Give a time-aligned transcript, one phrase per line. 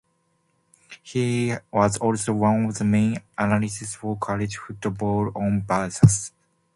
[1.03, 6.31] He was also one of the main analysts for "College Football on Versus".